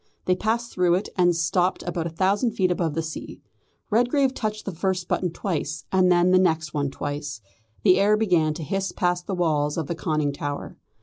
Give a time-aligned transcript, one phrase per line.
[0.25, 3.39] They passed through it, and stopped about a thousand feet above the sea.
[3.91, 7.39] Redgrave touched the first button twice, and then the next one twice.
[7.83, 10.75] The air began to hiss past the walls of the conning tower.